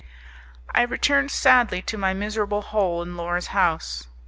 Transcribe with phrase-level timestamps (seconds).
[0.73, 4.07] I returned sadly to my miserable hole in Laura's house.